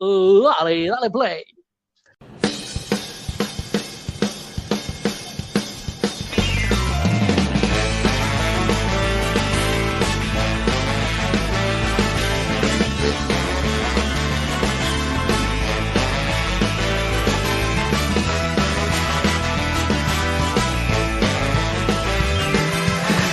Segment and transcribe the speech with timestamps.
[0.00, 1.44] Dale, dale play.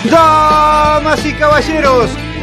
[0.09, 2.09] Damas y caballeros,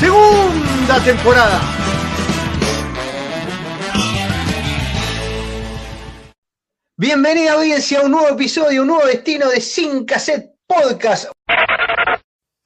[0.00, 1.60] segunda temporada.
[6.96, 11.30] Bienvenida audiencia a un nuevo episodio, un nuevo destino de Sin Cassette Podcast.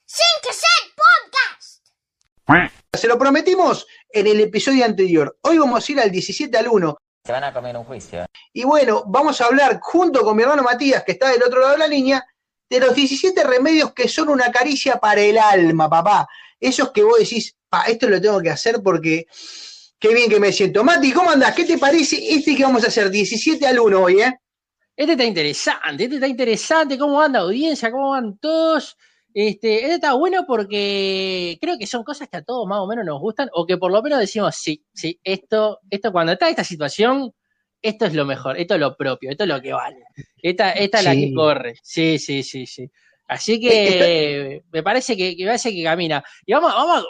[0.07, 1.83] Sin Cassette Podcast.
[2.95, 5.37] Se lo prometimos en el episodio anterior.
[5.43, 6.97] Hoy vamos a ir al 17 al 1.
[7.27, 8.27] Se van a comer un juicio.
[8.53, 11.73] Y bueno, vamos a hablar junto con mi hermano Matías, que está del otro lado
[11.73, 12.25] de la línea,
[12.71, 16.29] de los 17 remedios que son una caricia para el alma, papá.
[16.61, 19.27] Esos que vos decís, pa, esto lo tengo que hacer porque
[19.99, 20.85] qué bien que me siento.
[20.85, 21.55] Mati, ¿cómo andás?
[21.55, 24.39] ¿Qué te parece este que vamos a hacer 17 al 1 hoy, eh?
[24.97, 26.99] Este está interesante, este está interesante.
[26.99, 27.91] ¿Cómo anda audiencia?
[27.91, 28.97] ¿Cómo van todos?
[29.35, 33.05] Este, este está bueno porque creo que son cosas que a todos más o menos
[33.05, 36.63] nos gustan, o que por lo menos decimos, sí, sí, esto, esto cuando está esta
[36.63, 37.33] situación,
[37.83, 40.05] esto es lo mejor, esto es lo propio, esto es lo que vale.
[40.41, 41.75] Esta, esta es la que corre.
[41.83, 42.89] Sí, sí, sí, sí.
[43.27, 46.23] Así que me parece que, que me parece que camina.
[46.45, 47.07] Y vamos, vamos,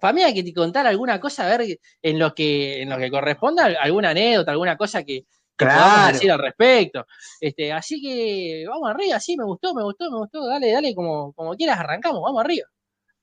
[0.00, 3.10] para mí hay que contar alguna cosa, a ver en lo que, en lo que
[3.10, 5.26] corresponda, alguna anécdota, alguna cosa que,
[5.56, 6.12] que podamos Claro.
[6.14, 7.06] decir al respecto.
[7.40, 10.46] Este, así que vamos arriba, sí, me gustó, me gustó, me gustó.
[10.46, 12.66] Dale, dale, como, como quieras, arrancamos, vamos arriba.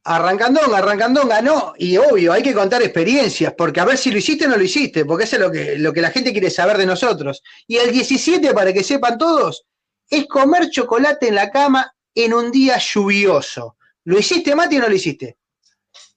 [0.04, 4.46] Arrancandonga, arrancandonga, no, y obvio, hay que contar experiencias, porque a ver si lo hiciste
[4.46, 6.78] o no lo hiciste, porque eso es lo que, lo que la gente quiere saber
[6.78, 7.44] de nosotros.
[7.68, 9.66] Y el 17, para que sepan todos,
[10.10, 11.94] es comer chocolate en la cama
[12.26, 13.78] en un día lluvioso.
[14.04, 15.38] ¿Lo hiciste, Mati, o no lo hiciste?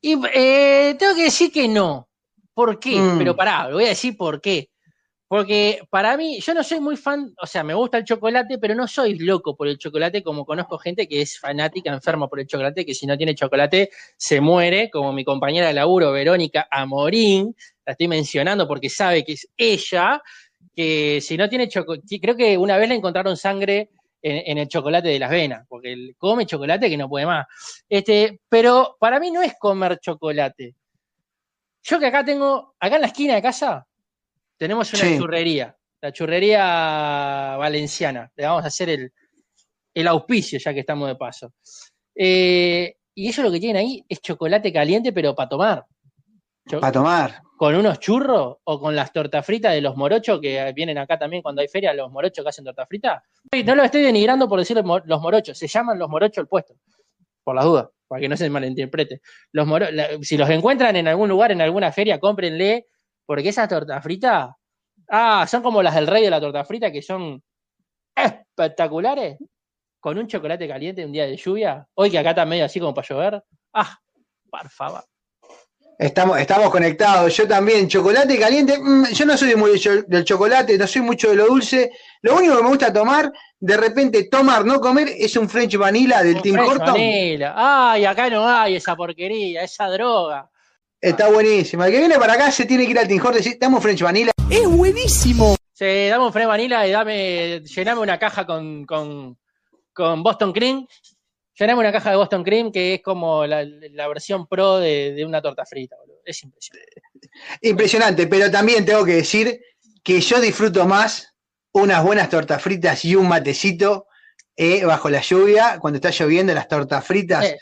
[0.01, 2.09] Y eh, tengo que decir que no.
[2.55, 2.97] ¿Por qué?
[2.97, 3.19] Mm.
[3.19, 4.71] Pero pará, lo voy a decir por qué.
[5.29, 8.75] Porque para mí, yo no soy muy fan, o sea, me gusta el chocolate, pero
[8.75, 12.47] no soy loco por el chocolate como conozco gente que es fanática, enferma por el
[12.47, 13.89] chocolate, que si no tiene chocolate
[14.19, 19.33] se muere, como mi compañera de laburo, Verónica Amorín, la estoy mencionando porque sabe que
[19.33, 20.21] es ella,
[20.77, 23.89] que si no tiene chocolate, creo que una vez le encontraron sangre
[24.23, 27.47] en, en el chocolate de las venas, porque él come chocolate que no puede más.
[27.89, 30.75] Este, pero para mí no es comer chocolate.
[31.83, 33.85] Yo que acá tengo, acá en la esquina de casa,
[34.57, 35.19] tenemos una Sí.
[35.19, 38.31] churrería, la churrería valenciana.
[38.37, 39.13] Le vamos a hacer el,
[39.95, 41.53] el auspicio ya que estamos de paso.
[42.15, 45.85] Eh, y ellos lo que tienen ahí es chocolate caliente, pero para tomar.
[46.81, 47.43] Para tomar.
[47.63, 51.45] Con unos churros o con las tortas fritas de los morochos que vienen acá también
[51.45, 53.23] cuando hay feria, los morochos que hacen torta frita.
[53.65, 56.75] No lo estoy denigrando por decir los morochos, se llaman los morochos el puesto,
[57.45, 59.21] por las dudas, para que no se malinterprete.
[59.53, 59.69] Los
[60.23, 62.89] si los encuentran en algún lugar, en alguna feria, cómprenle,
[63.25, 64.51] porque esas tortas fritas,
[65.09, 67.41] ah, son como las del rey de la torta frita, que son
[68.13, 69.39] espectaculares,
[70.01, 72.93] con un chocolate caliente un día de lluvia, hoy que acá está medio así como
[72.93, 74.01] para llover, ah,
[74.51, 75.12] por favor.
[76.03, 77.37] Estamos, estamos conectados.
[77.37, 77.89] Yo también.
[77.89, 78.77] Chocolate caliente.
[78.77, 79.79] mm, yo no soy muy
[80.09, 81.93] del, chocolate, no soy mucho de lo dulce.
[82.23, 86.25] Lo único que me gusta tomar, de repente tomar, no comer, es un French vanilla
[86.25, 86.95] del Un Tim French Horton.
[86.95, 87.55] vanilla.
[87.57, 90.51] Ay, acá no hay esa porquería, esa droga.
[91.01, 91.85] Está buenísimo.
[91.85, 93.77] El que viene para acá se tiene que ir al Tim Horton y decir, dame
[93.77, 94.33] un French vanilla.
[95.73, 99.39] Sí, dame un French vanilla y dame, llename una caja con, con,
[99.93, 100.85] con Boston Cream.
[101.59, 105.25] Llename una caja de Boston Cream que es como la, la versión pro de, de
[105.25, 106.21] una torta frita, boludo.
[106.25, 107.03] Es impresionante.
[107.61, 109.61] Impresionante, pero también tengo que decir
[110.03, 111.35] que yo disfruto más
[111.73, 114.07] unas buenas tortas fritas y un matecito
[114.57, 117.59] eh, bajo la lluvia, cuando está lloviendo, las tortas fritas Eh,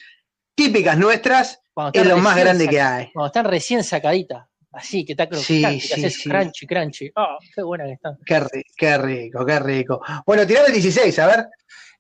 [0.55, 1.61] típicas nuestras, es
[1.95, 3.11] están lo más grande que hay.
[3.13, 4.47] Cuando están recién sacaditas.
[4.73, 6.29] Así, que está Sí, crocante, que sí, haces sí.
[6.29, 7.11] crunchy, crunchy.
[7.17, 8.17] Ah, qué buena que está.
[8.25, 10.01] Qué, qué rico, qué rico.
[10.25, 11.47] Bueno, tirame el 16, a ver.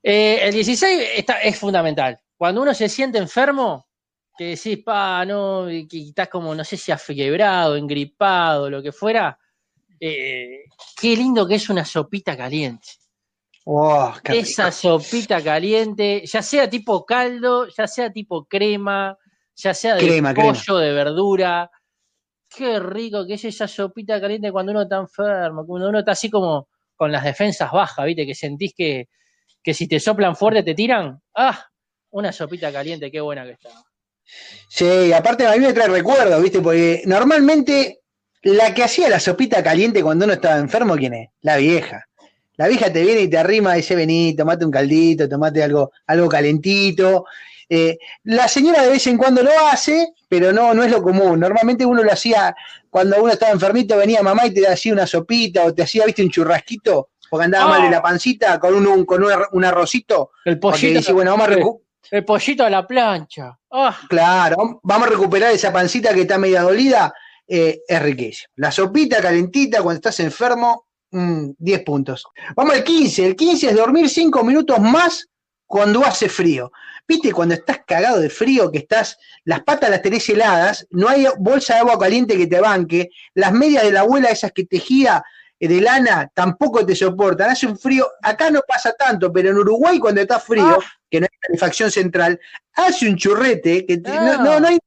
[0.02, 2.18] Eh, el 16 está, es fundamental.
[2.36, 3.86] Cuando uno se siente enfermo,
[4.36, 8.92] que decís, pa, no, y que estás como, no sé si afiebrado, engripado, lo que
[8.92, 9.38] fuera,
[10.00, 10.64] eh,
[10.98, 12.88] qué lindo que es una sopita caliente.
[13.64, 14.44] Oh, qué rico.
[14.44, 19.16] Esa sopita caliente, ya sea tipo caldo, ya sea tipo crema,
[19.54, 21.70] ya sea de Crema, pollo, de verdura.
[22.48, 26.30] Qué rico que es esa sopita caliente cuando uno está enfermo, cuando uno está así
[26.30, 28.26] como con las defensas bajas, ¿viste?
[28.26, 29.08] Que sentís que,
[29.62, 31.20] que si te soplan fuerte te tiran.
[31.34, 31.66] ¡Ah!
[32.10, 33.70] Una sopita caliente, qué buena que está.
[34.68, 36.60] Sí, aparte a mí me trae recuerdos, ¿viste?
[36.60, 38.00] Porque normalmente
[38.42, 41.28] la que hacía la sopita caliente cuando uno estaba enfermo, ¿quién es?
[41.42, 42.06] La vieja.
[42.56, 45.92] La vieja te viene y te arrima y dice, vení, tomate un caldito, tomate algo,
[46.06, 47.24] algo calentito.
[47.68, 51.40] Eh, la señora de vez en cuando lo hace, pero no, no es lo común.
[51.40, 52.54] Normalmente uno lo hacía
[52.90, 56.22] cuando uno estaba enfermito, venía mamá y te hacía una sopita o te hacía, viste,
[56.22, 59.64] un churrasquito, porque andaba mal de la pancita con un, un- con un, ar- un
[59.64, 60.32] arrocito.
[60.44, 61.50] El pollito, dice, bueno, vamos a
[62.10, 63.56] el pollito a la plancha.
[63.70, 63.96] ¡Ah!
[64.08, 67.12] Claro, vamos a recuperar esa pancita que está media dolida,
[67.46, 68.48] eh, es riquísimo.
[68.56, 72.24] La sopita calentita cuando estás enfermo, mm, 10 puntos.
[72.56, 75.28] Vamos al 15, el 15 es dormir 5 minutos más
[75.66, 76.72] cuando hace frío.
[77.06, 81.26] ¿Viste cuando estás cagado de frío, que estás, las patas las tenés heladas, no hay
[81.38, 85.22] bolsa de agua caliente que te banque, las medias de la abuela, esas que tejía
[85.68, 89.98] de lana, tampoco te soportan, hace un frío, acá no pasa tanto, pero en Uruguay
[89.98, 90.84] cuando está frío, Ah.
[91.10, 92.40] que no hay calefacción central,
[92.72, 94.38] hace un churrete, que te- Ah.
[94.38, 94.78] no, no, no hay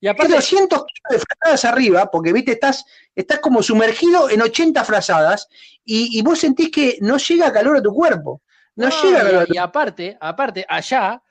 [0.00, 2.84] Y hay aparte, 200 kilos de frazadas arriba, porque viste, estás,
[3.14, 5.48] estás como sumergido en 80 frazadas
[5.84, 8.42] y, y vos sentís que no llega calor a tu cuerpo.
[8.74, 11.22] No, No, llega calor y, y aparte, aparte, allá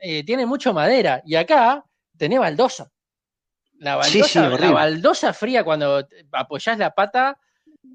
[0.00, 1.84] eh, tiene mucho madera y acá
[2.16, 2.90] tenés baldosa.
[3.78, 4.72] La Sí, baldosa, sí, la horrible.
[4.74, 7.38] baldosa fría cuando apoyás la pata,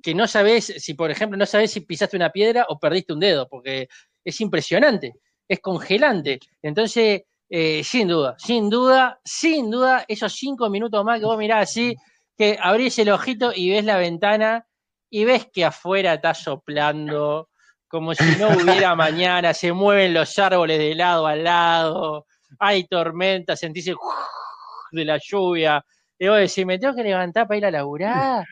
[0.02, 3.20] que no sabés si, por ejemplo, no sabés si pisaste una piedra o perdiste un
[3.20, 3.88] dedo, porque
[4.24, 5.14] es impresionante,
[5.48, 6.40] es congelante.
[6.62, 11.70] Entonces, eh, sin duda, sin duda, sin duda, esos cinco minutos más que vos mirás
[11.70, 11.96] así,
[12.38, 14.68] que abrís el ojito y ves la ventana
[15.10, 17.50] y ves que afuera está soplando,
[17.88, 22.26] como si no hubiera mañana, se mueven los árboles de lado a lado,
[22.60, 23.96] hay tormenta, sentís el
[24.92, 25.86] de la lluvia,
[26.18, 28.46] y vos decís, ¿me tengo que levantar para ir a laburar?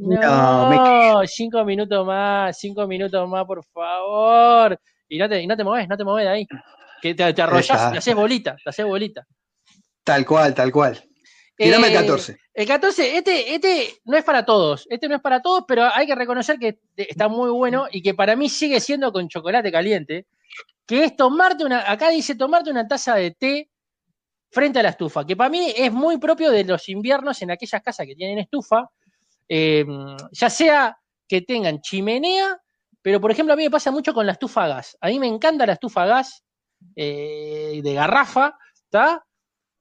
[0.00, 4.80] No, me No, cinco minutos más, cinco minutos más, por favor.
[5.08, 6.46] Y no te, y no te moves, no te moves de ahí.
[7.02, 9.26] Que te, te arrollás, te haces bolita, te haces bolita.
[10.02, 11.02] Tal cual, tal cual.
[11.56, 12.36] Tirame el Eh, 14.
[12.54, 16.06] El 14, este, este no es para todos, este no es para todos, pero hay
[16.06, 20.26] que reconocer que está muy bueno y que para mí sigue siendo con chocolate caliente,
[20.86, 23.70] que es tomarte una, acá dice tomarte una taza de té
[24.50, 27.82] frente a la estufa, que para mí es muy propio de los inviernos en aquellas
[27.82, 28.90] casas que tienen estufa,
[29.50, 29.84] eh,
[30.30, 30.96] ya sea
[31.28, 32.56] que tengan chimenea,
[33.02, 35.18] pero por ejemplo a mí me pasa mucho con la estufa a gas, a mí
[35.18, 36.44] me encanta la estufa gas
[36.94, 39.26] eh, de garrafa, ¿está?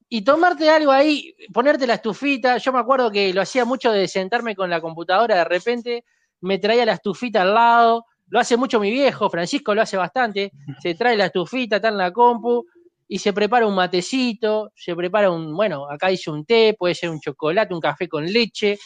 [0.10, 2.57] y tomarte algo ahí, ponerte la estufita.
[2.57, 6.04] Yo me acuerdo que lo hacía mucho de sentarme con la computadora, de repente
[6.42, 8.06] me traía la estufita al lado.
[8.27, 10.51] Lo hace mucho mi viejo, Francisco lo hace bastante.
[10.81, 12.65] Se trae la estufita, está en la compu
[13.07, 17.10] y se prepara un matecito, se prepara un, bueno, acá dice un té, puede ser
[17.10, 18.77] un chocolate, un café con leche.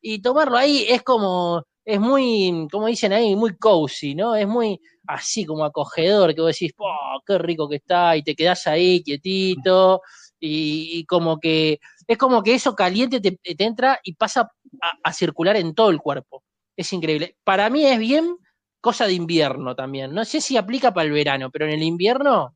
[0.00, 4.34] Y tomarlo ahí es como, es muy, como dicen ahí, muy cozy, ¿no?
[4.36, 8.16] Es muy así como acogedor, que vos decís, ¡oh, qué rico que está!
[8.16, 10.02] Y te quedás ahí quietito
[10.40, 14.50] y, y como que es como que eso caliente te, entra y pasa
[14.82, 16.44] a, a circular en todo el cuerpo.
[16.76, 17.36] Es increíble.
[17.44, 18.36] Para mí es bien
[18.80, 20.14] cosa de invierno también.
[20.14, 22.54] No sé si aplica para el verano, pero en el invierno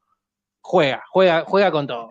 [0.60, 2.10] juega, juega, juega con todo.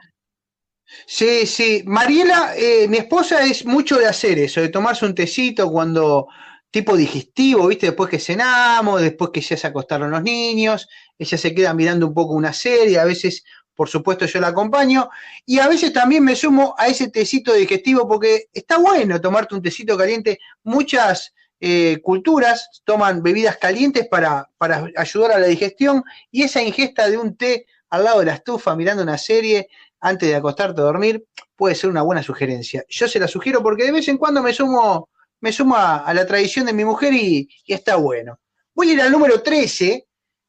[1.06, 1.84] Sí, sí.
[1.86, 6.28] Mariela, eh, mi esposa es mucho de hacer eso, de tomarse un tecito cuando
[6.72, 7.88] tipo digestivo, ¿viste?
[7.88, 10.88] Después que cenamos, después que ya se acostaron los niños,
[11.20, 13.44] ella se queda mirando un poco una serie, a veces,
[13.76, 15.10] por supuesto, yo la acompaño,
[15.46, 19.62] y a veces también me sumo a ese tecito digestivo porque está bueno tomarte un
[19.62, 20.40] tecito caliente.
[20.64, 27.10] Muchas eh, culturas toman bebidas calientes para, para ayudar a la digestión y esa ingesta
[27.10, 29.68] de un té al lado de la estufa mirando una serie
[30.02, 32.84] antes de acostarte a dormir puede ser una buena sugerencia.
[32.90, 36.66] Yo se la sugiero porque de vez en cuando me sumo, me a la tradición
[36.66, 38.40] de mi mujer y, y está bueno.
[38.74, 40.08] Voy a ir al número 13,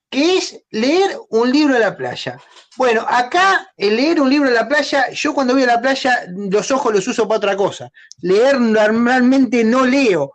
[0.09, 2.39] que es leer un libro en la playa.
[2.77, 6.25] Bueno, acá el leer un libro en la playa, yo cuando voy a la playa
[6.29, 7.91] los ojos los uso para otra cosa.
[8.21, 10.33] Leer normalmente no leo.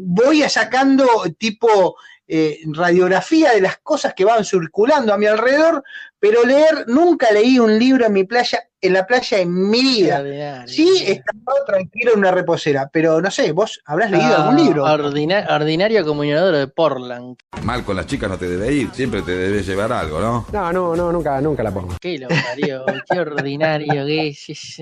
[0.00, 1.06] Voy a sacando
[1.38, 1.96] tipo
[2.28, 5.82] eh, radiografía de las cosas que van circulando a mi alrededor,
[6.20, 10.16] pero leer, nunca leí un libro en mi playa, en la playa en mi vida.
[10.16, 10.68] Extraordinario.
[10.74, 14.84] Sí, estaba tranquilo en una reposera, pero no sé, vos habrás leído Ah, algún libro.
[14.84, 17.36] ordina- ordinario como inodoro de Portland.
[17.62, 20.46] Mal con las chicas no te debe ir, siempre te debe llevar algo, ¿no?
[20.52, 21.96] No, no, no, nunca, nunca la pongo.
[22.00, 24.76] Qué lo parió, qué ordinario que es.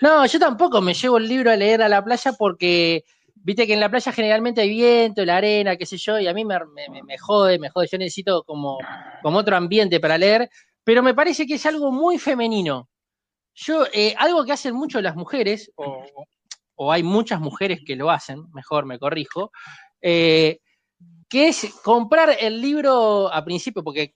[0.00, 3.04] No, yo tampoco me llevo el libro a leer a la playa porque
[3.42, 6.34] viste que en la playa generalmente hay viento, la arena, qué sé yo, y a
[6.34, 6.58] mí me,
[6.90, 7.88] me- me- jode, me jode.
[7.90, 8.78] Yo necesito como,
[9.22, 10.48] como otro ambiente para leer,
[10.84, 12.88] pero me parece que es algo muy femenino.
[13.54, 16.04] Yo, eh, algo que hacen mucho las mujeres, o,
[16.76, 19.50] o hay muchas mujeres que lo hacen, mejor me corrijo,
[20.00, 20.60] eh,
[21.28, 24.14] que es comprar el libro a principio, porque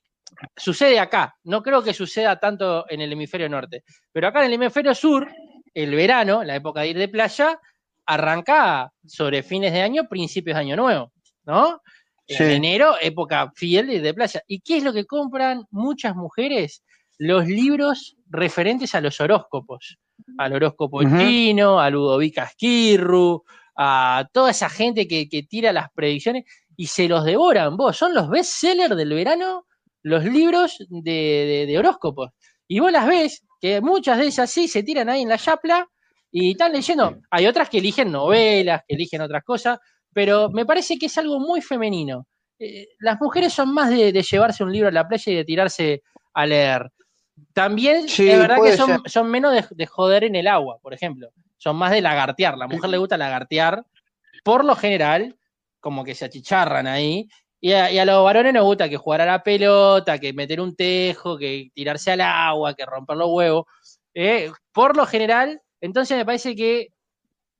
[0.56, 4.54] sucede acá, no creo que suceda tanto en el hemisferio norte, pero acá en el
[4.54, 5.28] hemisferio sur,
[5.74, 7.58] el verano, la época de ir de playa,
[8.06, 11.12] arranca sobre fines de año, principios de año nuevo,
[11.44, 11.80] ¿no?
[12.26, 12.42] Sí.
[12.44, 14.42] En enero, época fiel de playa.
[14.46, 16.82] ¿Y qué es lo que compran muchas mujeres?
[17.18, 19.98] Los libros referentes a los horóscopos.
[20.38, 21.18] Al horóscopo Ujú.
[21.18, 23.42] chino, a Ludovica Esquirru,
[23.76, 26.44] a toda esa gente que, que tira las predicciones
[26.76, 27.76] y se los devoran.
[27.76, 29.66] Vos, son los bestsellers del verano,
[30.02, 32.30] los libros de, de- de horóscopos.
[32.68, 35.88] Y vos las ves, que muchas de esas sí se tiran ahí en la chapla
[36.32, 37.18] y están leyendo.
[37.30, 39.78] Hay otras que eligen novelas, que eligen otras cosas,
[40.12, 42.26] pero me parece que es algo muy femenino.
[42.58, 45.44] Eh, las mujeres son más de, de llevarse un libro a la playa y de
[45.44, 46.90] tirarse a leer.
[47.52, 51.30] También Sí, es verdad que son, menos de, de joder en el agua, por ejemplo.
[51.58, 52.56] Son más de lagartear.
[52.56, 53.84] La mujer le gusta lagartear.
[54.44, 55.36] Por lo general,
[55.80, 57.28] como que se achicharran ahí.
[57.60, 60.60] Y a, y a los varones nos gusta que jugar a la pelota, que meter
[60.60, 63.66] un tejo, que tirarse al agua, que romper los huevos.
[64.14, 66.88] Eh, por lo general, entonces me parece que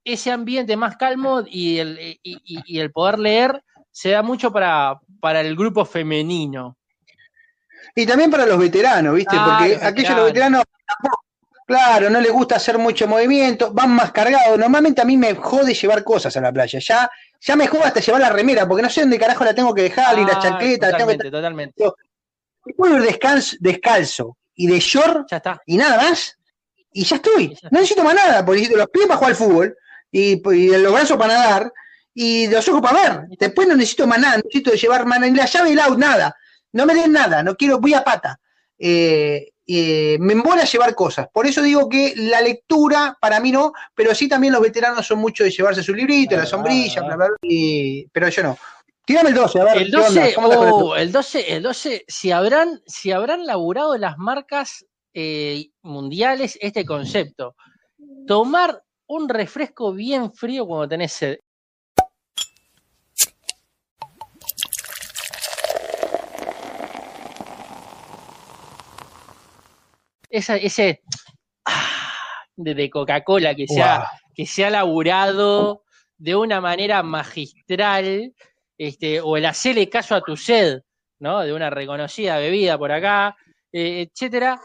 [0.04, 4.50] ese ambiente más calmo y el, y, y- y el poder leer se da mucho
[4.50, 6.76] para, para el grupo femenino.
[7.94, 9.36] Y también para los veteranos, ¿viste?
[9.38, 10.62] Ah, Porque los aquellos los veteranos.
[11.66, 14.58] claro, no les gusta hacer mucho movimiento, van más cargados.
[14.58, 16.78] Normalmente a mí me jode llevar cosas a la playa.
[16.78, 17.10] Ya,
[17.40, 19.82] ya me jode hasta llevar la remera, porque no sé dónde carajo la tengo que
[19.82, 21.84] dejar, y la Ah, tengo que totalmente, totalmente.
[22.76, 25.60] puedo ir descalzo, descalzo y de short Ya está.
[25.66, 26.38] y nada más,
[26.92, 27.48] y ya estoy.
[27.70, 29.76] No necesito más nada, porque necesito los pies para jugar al fútbol,
[30.10, 31.72] y, y los brazos para nadar,
[32.14, 33.20] y los ojos para ver.
[33.38, 36.36] Después no necesito más nada, no necesito llevar más ni la llave del out, nada.
[36.72, 38.38] No me den nada, no quiero, voy a pata.
[38.78, 41.28] Eh, eh, me embola llevar cosas.
[41.32, 45.18] Por eso digo que la lectura, para mí no, pero sí también los veteranos son
[45.20, 47.04] mucho de llevarse su librito, la Ah, sombrilla, ah.
[47.06, 48.58] bla, bla, bla, y- pero yo no.
[49.04, 49.76] Tírame el 12, a ver.
[49.78, 50.20] El ¿qué onda?
[50.22, 50.86] 12, ¿Cómo estás con esto?
[50.86, 54.84] oh, el 12, el 12, si habrán, si habrán laburado las marcas
[55.14, 57.54] eh, mundiales este concepto.
[58.26, 61.38] Tomar un refresco bien frío cuando tenés sed.
[70.30, 71.02] Esa- ese
[71.66, 71.90] ah,
[72.56, 75.84] de, de Coca-Cola que se, ha, que se ha laburado
[76.16, 78.32] de una manera magistral,
[78.78, 80.80] este, o el hacerle caso a tu sed,
[81.18, 81.40] ¿no?
[81.40, 83.36] De una reconocida bebida por acá,
[83.72, 84.58] eh, etcétera,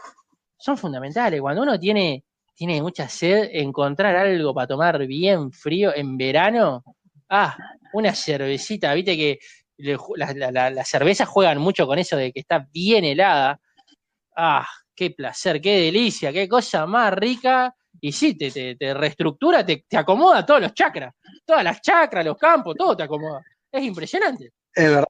[0.58, 1.40] son fundamentales.
[1.40, 2.24] Cuando uno tiene,
[2.54, 6.82] tiene mucha sed, encontrar algo para tomar bien frío en verano,
[7.28, 7.56] ah,
[7.92, 9.38] una cervecita, viste que
[9.96, 13.60] ju- la- las cervezas juegan mucho con eso de que está bien helada.
[14.36, 17.74] Ah, qué placer, qué delicia, qué cosa más rica.
[18.00, 22.24] Y sí, te, te, te reestructura, te, te acomoda todos los chakras, todas las chakras,
[22.24, 23.42] los campos, todo te acomoda.
[23.72, 24.50] Es impresionante.
[24.72, 25.06] Es verdad,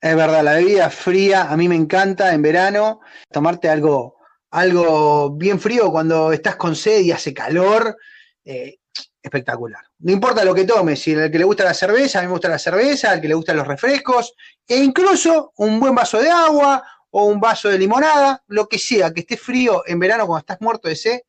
[0.00, 4.16] es verdad, la bebida fría a mí me encanta en verano, tomarte algo,
[4.50, 7.96] algo bien frío cuando estás con sed y hace calor,
[8.44, 8.78] eh,
[9.22, 9.84] espectacular.
[9.98, 12.32] No importa lo que tomes, si al que le gusta la cerveza, a mí me
[12.32, 14.32] gusta la cerveza, al que le gustan los refrescos,
[14.66, 19.12] e incluso un buen vaso de agua o un vaso de limonada, lo que sea,
[19.12, 21.20] que esté frío en verano cuando estás muerto de sed,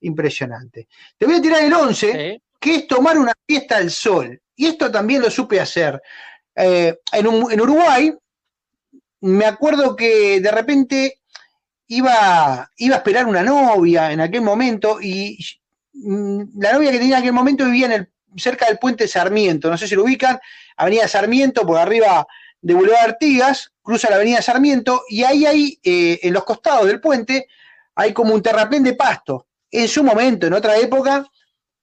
[0.00, 0.88] impresionante.
[1.16, 2.42] Te voy a tirar el 11 ¿sí?
[2.60, 4.40] que es tomar una fiesta al sol.
[4.56, 6.00] Y esto también lo supe hacer.
[6.54, 8.12] Eh, en, un- en Uruguay,
[9.20, 11.20] me acuerdo que de repente
[11.96, 15.38] iba, iba a esperar una novia en aquel momento y
[15.92, 19.70] mm, la novia que tenía en aquel momento vivía en el, cerca del puente Sarmiento,
[19.70, 20.38] no sé si lo ubican,
[20.76, 22.26] Avenida Sarmiento, por arriba
[22.60, 27.00] de Boulevard Artigas, cruza la Avenida Sarmiento y ahí hay, eh, en los costados del
[27.00, 27.46] puente,
[27.94, 29.46] hay como un terraplén de pasto.
[29.70, 31.26] En su momento, en otra época,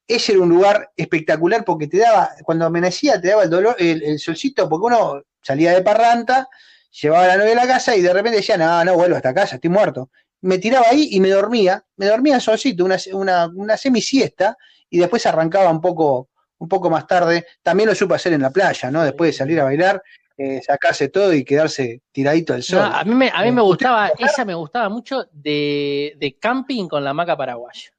[0.07, 4.03] ese era un lugar espectacular porque te daba, cuando amanecía, te daba el dolor, el,
[4.03, 6.49] el solcito, porque uno salía de parranta,
[6.91, 9.33] llevaba a la novia a la casa y de repente decía, no, no vuelvo hasta
[9.33, 10.09] casa, estoy muerto.
[10.41, 14.57] Me tiraba ahí y me dormía, me dormía solcito, una, una, una semisiesta,
[14.89, 17.45] y después arrancaba un poco, un poco más tarde.
[17.61, 19.03] También lo supe hacer en la playa, ¿no?
[19.03, 20.01] Después de salir a bailar,
[20.37, 22.79] eh, sacarse todo y quedarse tiradito al sol.
[22.79, 26.37] No, a mí me, a mí me Eh, gustaba, esa me gustaba mucho de, de
[26.39, 27.91] camping con la maca paraguaya.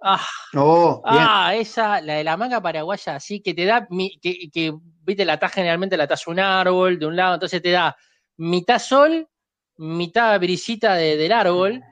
[0.00, 0.24] Ah,
[0.54, 4.72] Oh, ah, esa, la de la maca paraguaya, así que te da, mi- que, que,
[5.02, 7.96] viste, la atás generalmente la atás un árbol de un lado, entonces te da
[8.38, 9.28] mitad sol,
[9.76, 11.82] mitad brisita de- del árbol,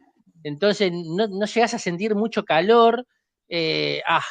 [0.43, 3.07] entonces no, no llegás a sentir mucho calor.
[3.49, 4.25] eh, ah,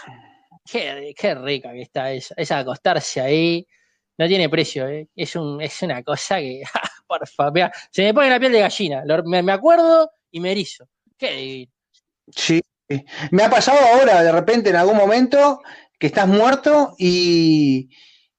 [0.66, 3.66] qué, qué rica que está esa, esa acostarse ahí,
[4.18, 8.14] no tiene precio, eh, es, un, es una cosa que, ah, por favor, se me
[8.14, 10.88] pone la piel de gallina, me, me acuerdo y me erizo.
[11.18, 11.72] Qué divino.
[12.36, 12.62] Sí.
[13.32, 15.62] Me ha pasado ahora, de repente, en algún momento,
[16.00, 17.90] que estás muerto y,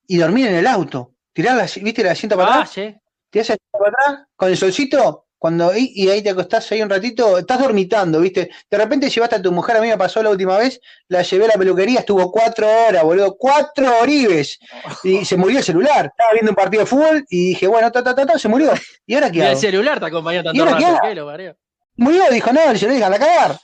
[0.07, 1.13] y dormir en el auto.
[1.33, 2.71] Tirar la, ¿viste la asiento para Ah, atrás?
[2.71, 2.95] sí.
[3.31, 6.81] Tirás el asiento para atrás con el solcito, cuando y, y ahí te acostás ahí
[6.83, 8.51] un ratito, estás dormitando, ¿viste?
[8.71, 11.45] De repente llevaste a tu mujer, a mí me pasó la última vez, la llevé
[11.47, 14.59] a la peluquería, estuvo cuatro horas, boludo, cuatro oribes,
[15.03, 16.07] y se murió el celular.
[16.07, 18.73] Estaba viendo un partido de fútbol y dije, bueno, ta, ta, ta, ta, se murió.
[19.07, 19.61] ¿Y ahora qué Y el hago?
[19.61, 21.57] celular te acompañó ¿Y tanto ahora qué rato, hago?
[21.97, 23.59] Murió, dijo, no, el celular, a cagar.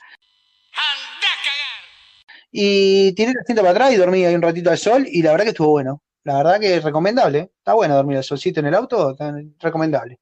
[2.51, 5.31] Y tiré el asiento para atrás y dormí ahí un ratito al sol y la
[5.31, 6.03] verdad que estuvo bueno.
[6.23, 7.51] La verdad que es recomendable.
[7.57, 10.19] Está bueno dormir al solcito en el auto, está recomendable.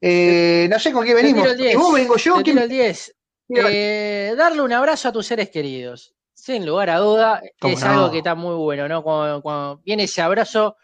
[0.00, 1.42] Eh, no sé con qué venimos.
[1.42, 1.72] tiro el 10.
[1.74, 2.36] ¿Y vos vengo yo?
[2.36, 3.14] Te ¿Quién- tiro el 10.
[3.48, 6.14] Eh, darle un abrazo a tus seres queridos.
[6.34, 7.90] Sin lugar a duda, ¿Cómo es no?
[7.90, 9.02] algo que está muy bueno, ¿no?
[9.02, 10.76] Cuando, cuando viene ese abrazo,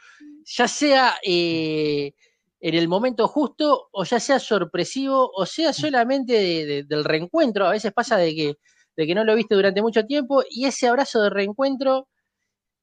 [0.44, 2.12] ya sea eh,
[2.60, 7.66] en el momento justo, o ya sea sorpresivo, o sea solamente de- de- del reencuentro.
[7.66, 8.54] A veces pasa de que,
[8.96, 12.08] de que no lo viste durante mucho tiempo, y ese abrazo de reencuentro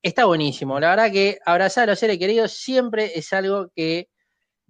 [0.01, 0.79] está buenísimo.
[0.79, 4.09] La verdad que abrazar a los seres queridos siempre es algo que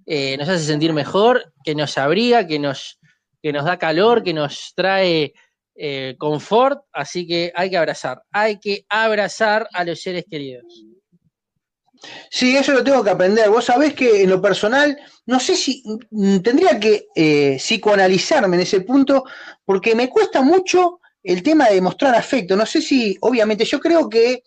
[0.06, 3.00] eh, nos hace sentir mejor, que nos abriga, que nos,
[3.42, 5.34] que nos da calor, que nos trae
[5.76, 10.86] eh, confort, así que hay que abrazar, hay que abrazar a los seres queridos.
[12.30, 13.50] Sí, eso lo tengo que aprender.
[13.50, 18.62] Vos sabés que en lo personal, no sé si mm, tendría que eh, psicoanalizarme en
[18.62, 19.26] ese punto,
[19.66, 21.00] porque me cuesta mucho
[21.34, 22.56] el tema de mostrar afecto.
[22.56, 24.44] No sé si, obviamente, yo creo que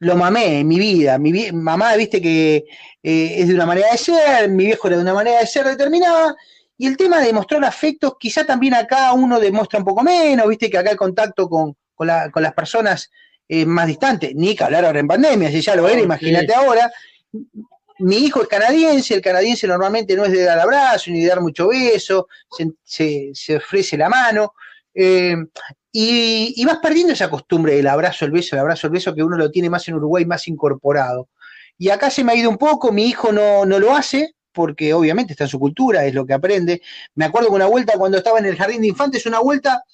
[0.00, 1.18] lo mamé en mi vida.
[1.18, 2.64] Mi mamá, viste que
[3.02, 5.64] eh, es de una manera de ser, mi viejo era de una manera de ser
[5.66, 6.34] determinada.
[6.78, 10.68] Y el tema de mostrar afectos, quizá también acá uno demuestra un poco menos, viste
[10.68, 13.10] que acá el contacto con, con la- con las personas
[13.48, 16.48] eh, más distantes, ni que hablar ahora en pandemia, si ya lo era, Oh, imagínate
[16.48, 16.52] sí.
[16.54, 16.90] ahora.
[17.98, 21.40] Mi hijo es canadiense, el canadiense normalmente no es de dar abrazo ni de dar
[21.40, 24.52] mucho beso, se, se- se ofrece la mano.
[24.98, 25.36] eh,
[25.98, 29.38] y, vas perdiendo esa costumbre del abrazo, el beso, el abrazo, el beso, que uno
[29.38, 31.28] lo tiene más en Uruguay, más incorporado.
[31.78, 34.92] Y acá se me ha ido un poco, mi hijo no, no lo hace, porque
[34.92, 36.82] obviamente está en su cultura, es lo que aprende.
[37.14, 39.84] Me acuerdo que una vuelta cuando estaba en el jardín de infantes, una vuelta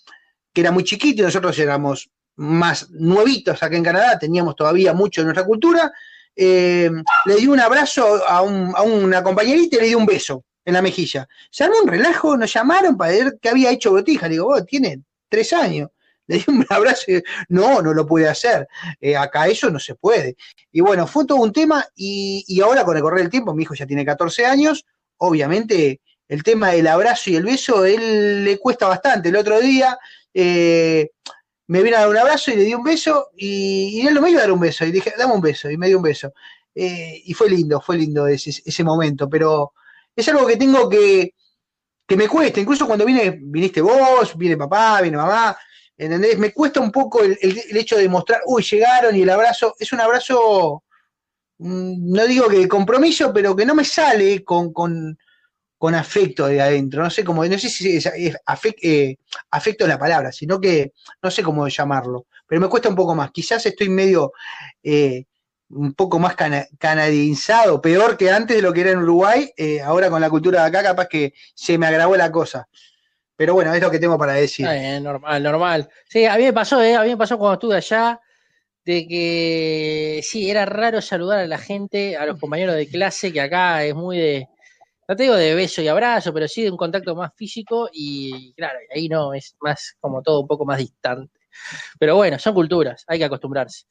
[0.53, 5.21] que era muy chiquito y nosotros éramos más nuevitos acá en Canadá, teníamos todavía mucho
[5.21, 5.93] de nuestra cultura.
[6.35, 6.91] eh,
[7.27, 10.75] le di un abrazo a, un- a una compañerita y le di un beso en
[10.75, 11.29] la mejilla.
[11.51, 14.27] Se armó un relajo, nos llamaron para ver qué había hecho Botija.
[14.29, 15.91] Le digo, vos, tiene tres años.
[16.27, 18.69] Le di un abrazo y no, no lo puede hacer.
[19.01, 20.37] Eh, acá eso no se puede.
[20.71, 23.65] Y bueno, fue todo un tema y, y ahora con el correr del tiempo, mi
[23.65, 24.85] hijo ya tiene 14 años,
[25.17, 29.29] obviamente el tema del abrazo y el beso, él le cuesta bastante.
[29.29, 29.99] El otro día
[30.33, 31.11] eh,
[31.67, 34.23] me vino a dar un abrazo y le di un beso y, y él no
[34.23, 36.05] me iba a dar un beso y dije, dame un beso y me dio un
[36.05, 36.33] beso.
[36.75, 39.75] Eh, y fue lindo, fue lindo ese, ese momento, pero
[40.17, 41.35] es algo que tengo que,
[42.07, 45.57] que me cuesta, incluso cuando viene, viniste vos, viene papá, viene mamá,
[46.05, 46.39] ¿entendés?
[46.39, 49.93] Me cuesta un poco el, el- hecho de mostrar, uy, llegaron y el abrazo, es
[49.93, 50.83] un abrazo,
[51.59, 55.19] mm, no digo que de compromiso, pero que no me sale con, con,
[55.79, 58.07] con afecto de adentro, no sé cómo, no sé si es,
[58.83, 59.17] eh,
[59.51, 63.31] afecto la palabra, sino que no sé cómo llamarlo, pero me cuesta un poco más,
[63.33, 64.33] quizás estoy medio...
[64.83, 65.25] eh,
[65.75, 66.67] un poco más cana-
[67.81, 70.67] peor que antes de lo que era en Uruguay, eh, ahora con la cultura de
[70.69, 72.69] acá capaz que se me agravó la cosa.
[73.43, 74.65] Pero bueno, es lo que tengo para decir.
[75.03, 75.89] Normal, normal.
[76.09, 76.95] Sí, a mí me pasó, ¿eh?
[76.95, 78.21] A mí me pasó cuando estuve allá,
[78.85, 83.41] de que sí, era raro saludar a la gente, a los compañeros de clase, que
[83.41, 84.49] acá es muy de,
[85.09, 88.55] no te digo de beso y abrazo, pero sí de un contacto más físico y
[88.55, 91.41] claro, ahí no, es más como todo un poco más distante.
[91.99, 93.87] Pero bueno, son culturas, hay que acostumbrarse.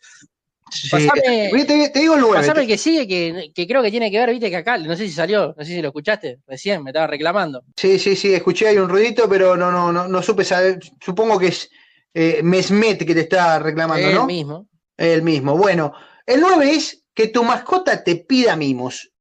[0.71, 0.89] Sí.
[0.89, 2.35] Pasame- te, te digo el 9.
[2.37, 4.95] Pasame el que sigue, que, que creo que tiene que ver, viste, que acá, no
[4.95, 7.63] sé si salió, no sé si lo escuchaste recién, me estaba reclamando.
[7.75, 10.79] Sí, sí, sí, escuché ahí un ruidito, pero no, no, no, no supe saber.
[10.99, 11.69] Supongo que es
[12.13, 14.25] eh, Mesmet que te está reclamando, Él ¿no?
[14.25, 14.67] mismo.
[14.97, 15.57] El mismo.
[15.57, 15.93] Bueno,
[16.25, 19.11] el 9 es que tu mascota te pida mimos.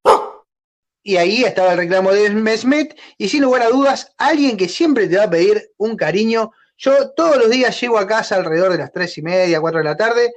[1.03, 2.97] Y ahí estaba el reclamo de Mesmet.
[3.17, 6.53] Y sin lugar a dudas, alguien que siempre te va a pedir un cariño.
[6.77, 9.85] Yo todos los días llego a casa alrededor de las tres y media, 4 de
[9.85, 10.35] la tarde.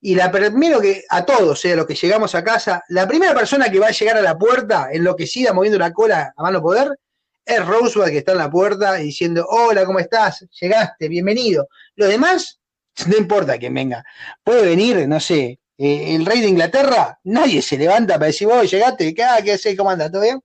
[0.00, 3.34] Y la primero que, a todos, eh, a los que llegamos a casa, la primera
[3.34, 6.98] persona que va a llegar a la puerta, enloquecida, moviendo la cola a mano poder,
[7.44, 10.46] es Roswell que está en la puerta diciendo, hola, ¿cómo estás?
[10.60, 11.68] Llegaste, bienvenido.
[11.96, 12.60] Los demás,
[13.06, 14.04] no importa quién venga.
[14.42, 18.70] Puede venir, no sé, eh, el rey de Inglaterra, nadie se levanta para decir, vos
[18.70, 19.76] llegaste, ¿qué, ah, haces?
[19.76, 20.10] ¿Cómo andas?
[20.10, 20.40] ¿Todo bien?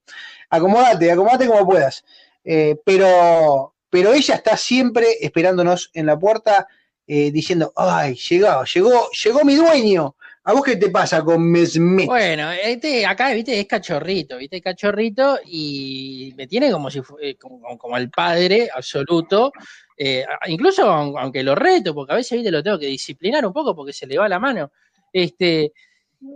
[0.49, 2.03] Acomódate, acomódate como puedas.
[2.43, 6.67] Eh, pero, pero ella está siempre esperándonos en la puerta
[7.07, 10.15] eh, diciendo, ay, llegó, llegó, llegó mi dueño.
[10.47, 12.05] ¿A vos qué te pasa con Mesmet?
[12.05, 17.77] Bueno, este acá, viste, es cachorrito, viste, cachorrito y me tiene como si eh, como,
[17.79, 19.51] como el padre absoluto.
[19.97, 23.53] eh, incluso aun- aunque lo reto, porque a veces viste lo tengo que disciplinar un
[23.53, 24.71] poco porque se le va la mano.
[25.11, 25.71] Este,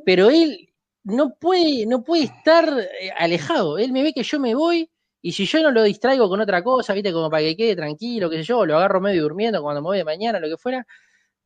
[0.06, 0.70] pero él
[1.04, 2.68] no puede, no puede estar
[3.18, 3.78] alejado.
[3.78, 4.90] Él me ve que yo me voy
[5.22, 8.30] y si yo no lo distraigo con otra cosa, viste, como para que quede tranquilo,
[8.30, 10.86] qué sé yo, lo agarro medio durmiendo cuando me voy de mañana, lo que fuera,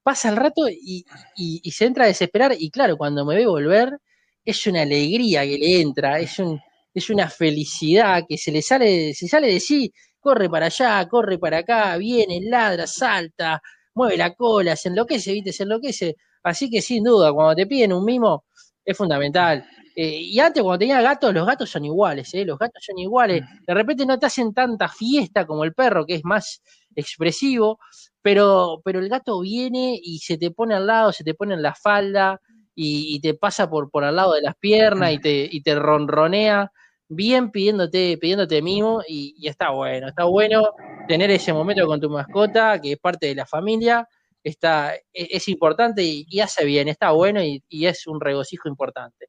[0.03, 1.05] pasa el rato y,
[1.37, 2.55] y- y se entra a desesperar.
[2.57, 3.97] Y claro, cuando me ve volver,
[4.45, 6.59] es una alegría que le entra, es, un,
[6.93, 11.37] es una felicidad que se le sale, se sale de sí, corre para allá, corre
[11.39, 13.61] para acá, viene, ladra, salta,
[13.95, 16.15] mueve la cola, se enloquece, viste, se enloquece.
[16.43, 18.45] Así que sin duda, cuando te piden un mimo,
[18.85, 19.65] es fundamental.
[19.95, 22.45] Eh, y antes, cuando tenía gatos, los gatos son iguales, ¿eh?
[22.45, 23.43] los gatos son iguales.
[23.65, 26.61] De repente no te hacen tanta fiesta como el perro, que es más
[26.95, 27.79] expresivo,
[28.21, 31.61] pero, pero el gato viene y se te pone al lado, se te pone en
[31.61, 32.41] la falda
[32.75, 35.75] y, y te pasa por, por al lado de las piernas y te, y te
[35.75, 36.71] ronronea
[37.07, 40.63] bien pidiéndote, pidiéndote mimo y, y está bueno, está bueno
[41.07, 44.07] tener ese momento con tu mascota, que es parte de la familia,
[44.43, 48.67] está, e- es, importante y, y hace bien, está bueno y, y es un regocijo
[48.67, 49.27] importante.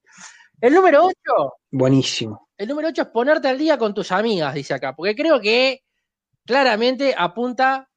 [0.61, 2.49] El número 8, Buenísimo.
[2.57, 5.81] el número 8 es ponerte al día con tus amigas, dice acá, porque creo que
[6.47, 7.89] claramente apunta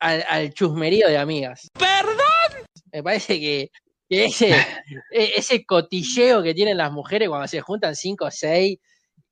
[0.00, 1.68] al, al chusmerío de amigas.
[1.78, 2.66] ¡Perdón!
[2.92, 3.70] Me parece que,
[4.08, 4.50] que ese,
[5.10, 8.78] e- ese cotilleo que tienen las mujeres cuando se juntan cinco o seis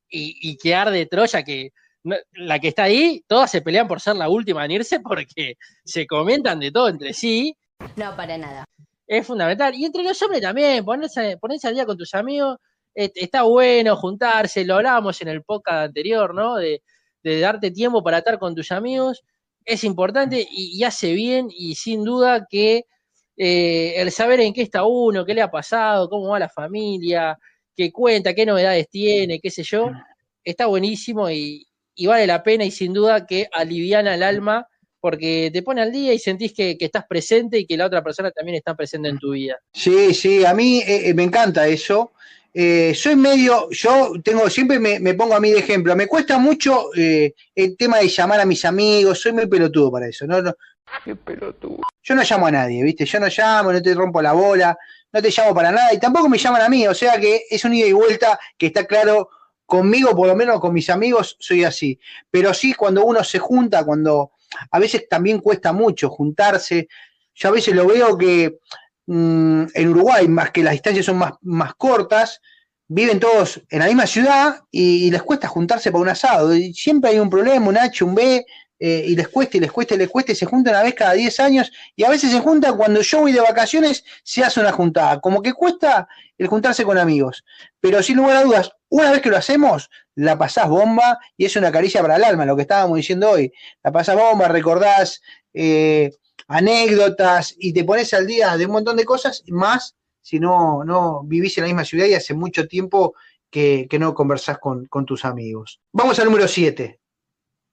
[0.09, 1.71] y, y que arde Troya, que
[2.05, 5.57] no- la que está ahí, todas se pelean por ser la última en irse porque
[5.85, 7.57] se comentan de todo entre sí.
[7.97, 8.65] No, para nada.
[9.07, 9.75] Es fundamental.
[9.75, 12.59] Y entre los hombres también, ponerse, ponerse al día con tus amigos,
[12.95, 16.57] eh, está bueno juntarse, lo hablábamos en el podcast anterior, ¿no?
[16.57, 16.83] De,
[17.23, 19.23] de darte tiempo para estar con tus amigos,
[19.65, 22.85] es importante y, y hace bien y sin duda que
[23.37, 27.39] eh, el saber en qué está uno, qué le ha pasado, cómo va la familia,
[27.77, 29.91] qué cuenta, qué novedades tiene, qué sé yo,
[30.45, 34.67] está buenísimo y, y vale la pena y sin duda que aliviana el alma
[35.03, 38.05] porque te pone al día y sentís que, que estás presente y que la otra
[38.05, 39.59] persona también está presente en tu vida.
[39.73, 42.13] Sí, sí, a mí eh, eh, me encanta eso.
[42.55, 45.97] Eh, soy medio, yo tengo, siempre me, me pongo a mí de ejemplo.
[45.97, 50.07] Me cuesta mucho eh, el tema de llamar a mis amigos, soy muy pelotudo para
[50.07, 50.25] eso.
[50.25, 50.55] No, no,
[51.05, 53.05] yo no llamo a nadie, ¿viste?
[53.05, 54.79] Yo no llamo, no te rompo la bola,
[55.13, 56.87] no te llamo para nada y tampoco me llaman a mí.
[56.87, 59.31] O sea que es un ida y vuelta que está claro
[59.67, 61.99] conmigo, por lo menos con mis amigos, soy así.
[62.31, 64.31] Pero sí, cuando uno se junta, cuando
[64.71, 66.89] a veces también cuesta mucho juntarse.
[67.35, 68.59] Yo a veces lo veo que
[69.07, 72.41] mm, en Uruguay, más que las distancias son más, más cortas,
[72.89, 76.55] viven todos en la misma ciudad y, les cuesta juntarse para un asado.
[76.55, 78.45] Y siempre hay un problema, un H, un B,
[78.79, 80.95] eh, y les cuesta y les cuesta y les cuesta y se juntan una vez
[80.95, 84.61] cada 10 años y a veces se juntan cuando yo voy de vacaciones, se hace
[84.61, 85.21] una juntada.
[85.21, 87.45] Como que cuesta el juntarse con amigos.
[87.81, 91.57] Pero sin lugar a dudas, una vez que lo hacemos, la pasás bomba y es
[91.57, 93.53] una caricia para el alma, lo que estábamos diciendo hoy.
[93.83, 95.21] La pasás bomba, recordás
[95.55, 96.11] eh,
[96.49, 101.23] anécdotas y te pones al día de un montón de cosas, más si no, no
[101.25, 103.15] vivís en la misma ciudad y hace mucho tiempo
[103.51, 105.81] que, que no conversás con, con tus amigos.
[105.93, 106.99] Vamos al número 7.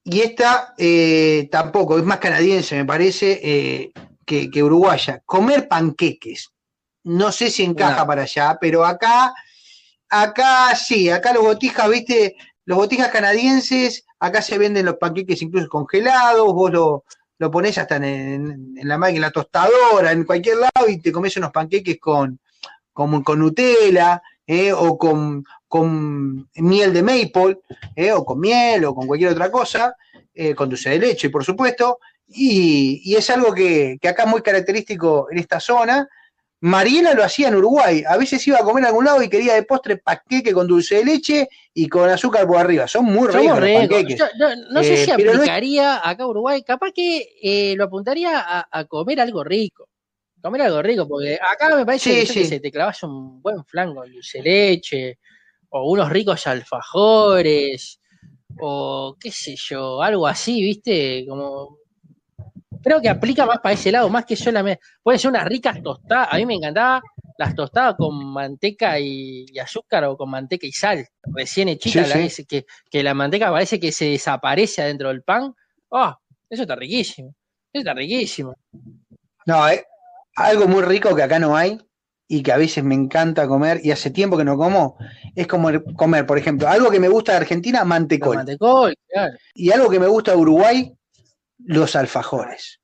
[0.03, 3.91] Y esta eh, tampoco, es más canadiense, me parece, eh,
[4.25, 5.21] que, que uruguaya.
[5.25, 6.49] Comer panqueques.
[7.03, 8.07] No sé si encaja No.
[8.07, 9.33] para allá, pero acá,
[10.09, 15.67] acá sí, acá los botijas, viste, los botijas canadienses, acá se venden los panqueques incluso
[15.69, 17.03] congelados, vos lo,
[17.37, 21.11] lo pones hasta en, en- la máquina, en la tostadora, en cualquier lado, y te
[21.11, 22.39] comes unos panqueques con,
[22.93, 27.59] con, con Nutella, eh, o con, con miel de maple,
[27.95, 29.95] eh, o con miel, o con cualquier otra cosa,
[30.33, 34.29] eh, con dulce de leche, por supuesto, y, y es algo que, que acá es
[34.29, 36.07] muy característico en esta zona.
[36.61, 39.53] Mariela lo hacía en Uruguay, a veces iba a comer a algún lado y quería
[39.53, 42.85] de postre panqueque con dulce de leche y con azúcar por arriba.
[42.87, 44.19] Son muy ricos los panqueques.
[44.19, 47.29] Yo no, no sé Eh, si pero no es- aplicaría acá a Uruguay, capaz que
[47.41, 49.87] eh, lo apuntaría a, a comer algo rico.
[50.41, 53.93] Comer algo rico, porque acá me parece Sí, que, sé, te clavas un buen flan
[53.93, 55.19] con dulce de leche,
[55.69, 57.99] o unos ricos alfajores,
[58.59, 61.25] o qué sé yo, algo así, ¿viste?
[61.27, 61.77] Como
[62.83, 64.81] creo que aplica más para ese lado, más que solamente.
[65.03, 66.29] Puede ser unas ricas tostadas.
[66.31, 67.01] A mí me encantaba
[67.37, 71.05] las tostadas con manteca y, y azúcar o con manteca y sal.
[71.23, 72.45] Recién hechita, Sí, la- sí.
[72.45, 75.53] que, que la manteca parece que se desaparece adentro del pan.
[75.91, 76.17] ¡Ah!
[76.49, 77.33] eso está riquísimo.
[77.71, 78.55] Eso está riquísimo.
[79.45, 79.85] No, eh,
[80.35, 81.77] algo muy rico que acá no hay
[82.27, 84.97] y que a veces me encanta comer y hace tiempo que no como,
[85.35, 88.35] es como comer, por ejemplo, algo que me gusta de Argentina, mantecol.
[88.35, 89.33] mantecol, claro.
[89.55, 90.93] Y algo que me gusta de Uruguay,
[91.65, 92.79] los alfajores.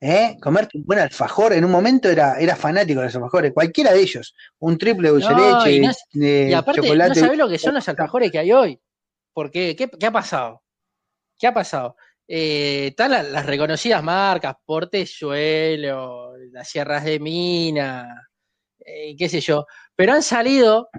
[0.00, 0.36] ¿Eh?
[0.40, 4.00] Comerte un buen alfajor, en un momento era, era fanático de los alfajores, cualquiera de
[4.00, 5.80] ellos, un triple dulce de No, y leche,
[6.14, 7.08] no- de Y aparte, chocolate.
[7.08, 8.80] no sabés lo que son los alfajores que hay hoy.
[9.32, 10.62] Porque, ¿qué, qué ha pasado?
[11.36, 11.96] ¿Qué ha pasado?
[12.28, 18.28] Eh, están la- las reconocidas marcas, Portezuelo, las Sierras de Mina,
[18.84, 19.66] eh, qué sé yo.
[19.96, 20.90] Pero han salido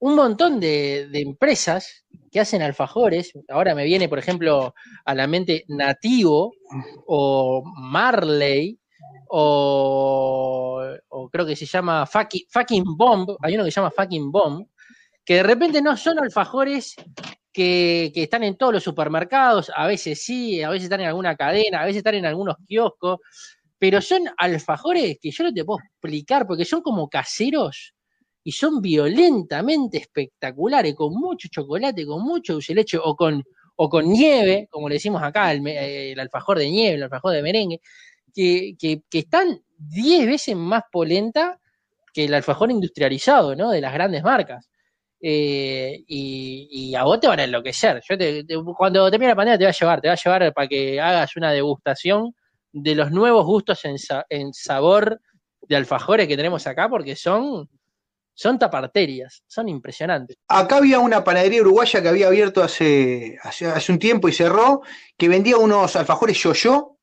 [0.00, 2.03] un montón de, de empresas
[2.34, 3.32] que hacen alfajores.
[3.48, 6.52] Ahora me viene, por ejemplo, a la mente Nativo
[7.06, 8.76] o Marley
[9.28, 10.82] o,
[11.30, 13.36] creo que se llama Fucking, Fucking Bomb.
[13.40, 14.66] Hay uno que se llama Fucking Bomb,
[15.24, 16.96] que de repente no son alfajores
[17.52, 21.36] que, que están en todos los supermercados, a veces sí, a veces están en alguna
[21.36, 23.20] cadena, a veces están en algunos kioscos,
[23.78, 27.94] pero son alfajores que yo no te puedo explicar porque son como caseros
[28.44, 33.42] y son violentamente espectaculares, con mucho chocolate, con mucho dulce leche o con,
[33.76, 37.32] o con nieve, como le decimos acá, el, me- el alfajor de nieve, el alfajor
[37.34, 37.80] de merengue,
[38.34, 41.58] que, que- que están 10 veces más polenta
[42.12, 43.70] que el alfajor industrializado, ¿no?
[43.70, 44.68] De las grandes marcas.
[45.20, 48.02] Eh, y, y a vos te van a enloquecer.
[48.08, 50.52] Yo te- te- cuando termine la pandemia te voy a llevar, te voy a llevar
[50.54, 52.34] para que hagas una degustación
[52.72, 53.96] de los nuevos gustos en,
[54.28, 55.20] en sabor
[55.62, 57.68] de alfajores que tenemos acá, porque son,
[58.34, 60.36] son taparterias, son impresionantes.
[60.48, 64.82] Acá había una panadería uruguaya que había abierto hace, hace, un tiempo y cerró,
[65.16, 66.98] que vendía unos alfajores yo-yo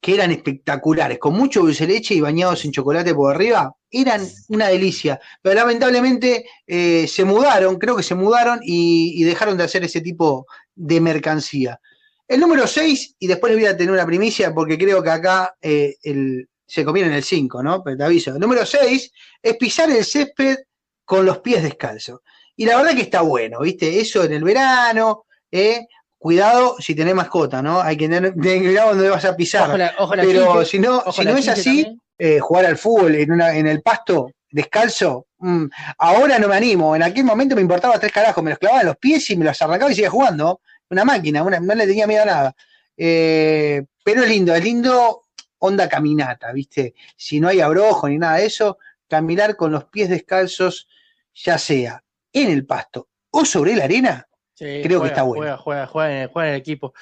[0.00, 3.74] que eran espectaculares, con mucho dulce de leche y bañados en chocolate por arriba.
[3.90, 9.56] Eran una delicia, pero lamentablemente eh, se mudaron, creo que se mudaron y, y dejaron
[9.56, 11.80] de hacer ese tipo de mercancía.
[12.28, 15.56] El número 6, y después les voy a tener una primicia porque creo que acá
[15.62, 17.82] eh, el, se comieron el 5, ¿no?
[17.82, 18.30] Pero te aviso.
[18.32, 20.56] El número 6 es pisar el césped
[21.04, 22.20] con los pies descalzos.
[22.56, 24.00] Y la verdad que está bueno, ¿viste?
[24.00, 25.86] Eso en el verano, ¿eh?
[26.18, 27.80] Cuidado si tenés mascota, ¿no?
[27.80, 29.68] Hay que tener, tener cuidado donde vas a pisar.
[29.68, 31.86] Ojo la, ojo la Pero si no, si no es así,
[32.18, 35.66] eh, jugar al fútbol en, una, en el pasto descalzo, mm,
[35.98, 36.96] ahora no me animo.
[36.96, 39.44] En aquel momento me importaba tres carajos, me los clavaba en los pies y me
[39.44, 40.60] los arrancaba y seguía jugando.
[40.88, 42.56] Una máquina, una- no le tenía miedo a nada.
[42.96, 45.22] Eh, pero es lindo, es lindo
[45.58, 46.94] onda caminata, ¿viste?
[47.16, 50.88] Si no hay abrojo ni nada de eso, caminar con los pies descalzos,
[51.34, 55.42] ya sea en el pasto o sobre la arena, Sí, creo que está bueno.
[55.42, 56.94] Juega, juega, juega en el, juega en el equipo.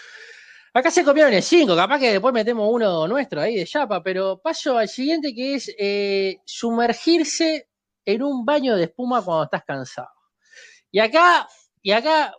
[0.72, 4.40] Acá se comieron el 5, capaz que después metemos uno nuestro ahí de chapa, pero
[4.42, 7.68] paso al siguiente que es eh, sumergirse
[8.04, 10.08] en un baño de espuma cuando estás cansado.
[10.90, 11.46] Y acá,
[11.80, 12.34] y acá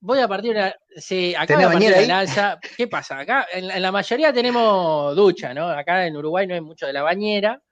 [0.00, 0.74] voy a partir una.
[0.96, 2.58] Sí, acá ¿Tenés voy a partir una lanza.
[2.76, 3.18] ¿Qué pasa?
[3.18, 5.68] Acá en, la- en la mayoría tenemos ducha, ¿no?
[5.68, 7.62] Acá en Uruguay no hay mucho de la bañera.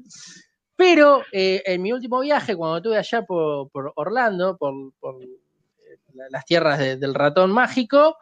[0.76, 5.28] Pero eh, en mi último viaje, cuando estuve allá por, por Orlando, por, por, eh,
[6.14, 8.16] la- las tierras de- del ratón mágico,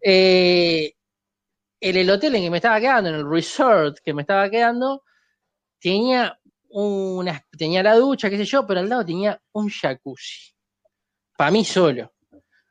[0.00, 0.94] eh,
[1.80, 5.04] en el hotel en que me estaba quedando, en el resort que me estaba quedando,
[5.80, 6.38] tenía
[6.70, 10.52] una, tenía la ducha, qué sé yo, pero al lado tenía un jacuzzi.
[11.36, 12.12] Para mí solo.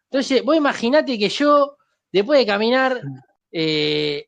[0.10, 1.78] Entonces, vos imaginate que yo,
[2.12, 3.02] después de caminar
[3.52, 4.28] eh,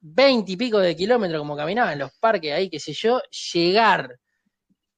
[0.00, 3.20] 20 y pico de kilómetros como caminaba en los parques ahí, qué sé yo,
[3.52, 4.16] llegar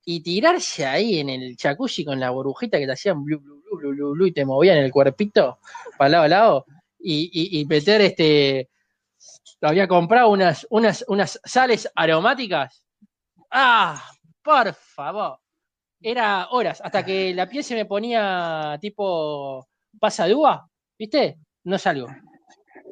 [0.05, 3.79] y tirarse ahí en el jacuzzi con la burbujita que te hacían blu, blu, blu,
[3.79, 5.59] blu, blu, blu, y te movían el cuerpito
[5.99, 6.67] para lado a lado
[6.99, 8.71] y, y- y meter este
[9.61, 12.85] había comprado unas, unas, unas sales aromáticas.
[13.51, 14.03] Ah
[14.43, 15.39] por favor.
[16.03, 19.69] Era horas hasta que la piel se me ponía tipo
[20.01, 20.67] pasa de uva
[20.99, 21.39] ¿viste?
[21.65, 22.09] no salgo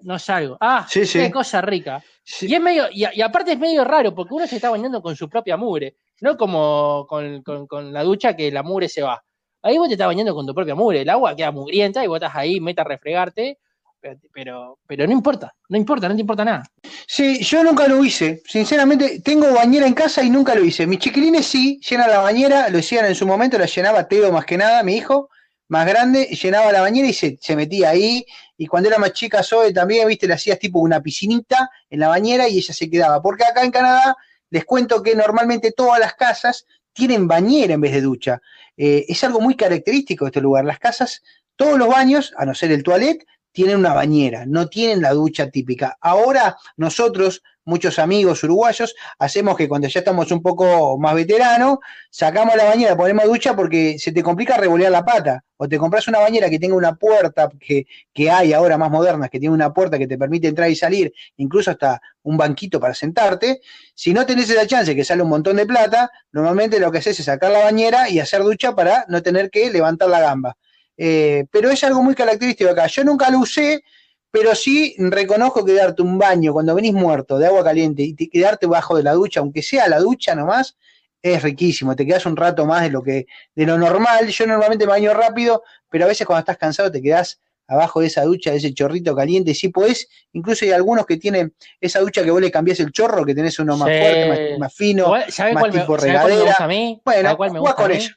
[0.03, 1.19] no salgo ah Sí, sí.
[1.19, 2.47] qué cosa rica Sí.
[2.49, 5.17] y es medio, y, y aparte es medio raro, porque uno se está bañando con
[5.17, 9.21] su propia mugre, no como con, con- con la ducha que la mugre se va.
[9.63, 12.19] Ahí vos te estás bañando con tu propia mugre, el agua queda mugrienta y vos
[12.19, 13.59] estás ahí, meta a refregarte,
[14.01, 16.63] pero, pero, pero no importa, no importa, no te importa nada.
[17.09, 18.43] Sí, yo nunca lo hice.
[18.47, 20.87] Sinceramente, tengo bañera en casa y nunca lo hice.
[20.87, 24.45] Mis chiquilines sí, llenan la bañera, lo hacían en su momento, la llenaba Teo más
[24.47, 25.29] que nada, mi hijo,
[25.71, 28.27] más grande, llenaba la bañera y se, se metía ahí.
[28.57, 32.09] Y cuando era más chica Zoe también, viste, le hacías tipo una piscinita en la
[32.09, 33.23] bañera y ella se quedaba.
[33.23, 34.17] Porque acá en Canadá,
[34.51, 38.43] les cuento que normalmente todas las casas tienen bañera en vez de ducha.
[38.77, 40.65] Eh, es algo muy característico de este lugar.
[40.65, 41.23] Las casas,
[41.55, 45.51] todos los baños, a no ser el toilet, tienen una bañera, no tienen la ducha
[45.51, 45.97] típica.
[46.01, 51.79] Ahora nosotros, muchos amigos uruguayos, hacemos que cuando ya estamos un poco más veteranos,
[52.11, 55.45] sacamos la bañera, ponemos ducha porque se te complica revolear la pata.
[55.57, 57.85] O te compras una bañera que tenga una puerta, que,
[58.15, 61.13] que hay ahora más modernas, que tiene una puerta que te permite entrar y salir,
[61.37, 63.61] incluso hasta un banquito para sentarte.
[63.95, 67.21] Si no tenés esa chance, que sale un montón de plata, normalmente lo que haces
[67.21, 70.57] es sacar la bañera y hacer ducha para no tener que levantar la gamba.
[71.03, 72.87] Eh, pero es algo muy característico acá.
[72.87, 73.83] Yo nunca lo usé,
[74.31, 78.67] pero sí reconozco que darte un baño cuando venís muerto de agua caliente y quedarte
[78.67, 80.77] bajo de la ducha, aunque sea la ducha nomás,
[81.23, 81.97] es riquísimo.
[81.97, 84.29] Te quedas un rato más de lo que de lo normal.
[84.29, 88.09] Yo normalmente me baño rápido, pero a veces cuando estás cansado te quedás abajo de
[88.09, 92.23] esa ducha, de ese chorrito caliente, si podés, incluso hay algunos que tienen esa ducha
[92.23, 93.99] que vos le cambiás el chorro, que tenés uno más Sí.
[94.01, 97.01] fuerte, más, más fino, Igual, ¿sabés más cuál me- tipo me gusta a mí?
[97.05, 97.97] Bueno, ¿Sabés cuál me gusta a con mí?
[97.99, 98.15] eso.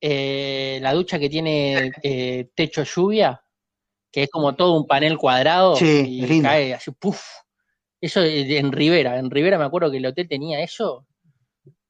[0.00, 3.42] Eh, la ducha que tiene eh, techo lluvia,
[4.12, 6.48] que es como todo un panel cuadrado Sí, y lindo.
[6.48, 7.22] cae así, puff.
[8.00, 11.06] Eso en Rivera, en Rivera me acuerdo que el hotel tenía eso.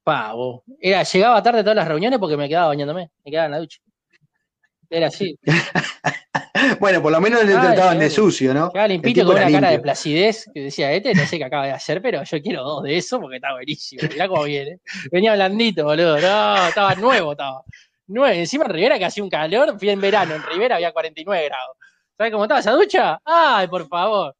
[0.04, 0.62] Pavo.
[0.80, 3.58] Era, llegaba tarde a todas las reuniones porque me quedaba bañándome, me quedaba en la
[3.58, 3.80] ducha.
[4.88, 5.38] Era así.
[6.80, 8.68] Bueno, por lo menos le trataban de sucio, ¿no?
[8.68, 11.66] Llegaba El limpito con una cara de placidez que decía, este no sé qué acaba
[11.66, 14.02] de hacer, pero yo quiero dos de eso porque está buenísimo.
[14.10, 14.80] Mirá cómo viene.
[15.10, 16.18] Venía blandito, boludo.
[16.18, 17.62] No, estaba nuevo, estaba.
[18.06, 18.34] Nuevo.
[18.34, 21.76] Encima en Rivera que hacía un calor, fui en verano, en Rivera había 49 grados.
[22.16, 23.20] ¿Sabes cómo estaba esa ducha?
[23.24, 24.34] Ay, por favor.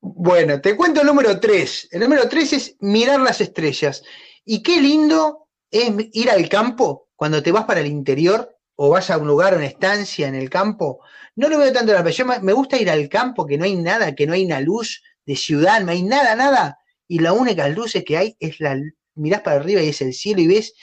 [0.00, 1.88] Bueno, te cuento el número 3.
[1.92, 4.02] El número 3 es mirar las estrellas.
[4.44, 9.10] Y qué lindo es ir al campo cuando te vas para el interior o vas
[9.10, 11.00] a un lugar, una estancia en el campo.
[11.36, 12.10] No lo veo tanto en la.
[12.10, 15.02] Yo me gusta ir al campo, que no hay nada, que no hay una luz
[15.24, 16.78] de ciudad, no hay nada, nada.
[17.06, 18.76] Y la única luz que hay es la.
[19.14, 20.74] Mirás para arriba y es el cielo y ves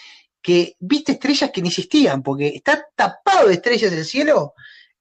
[0.41, 4.53] que viste estrellas que ni existían, porque está tapado de estrellas el cielo.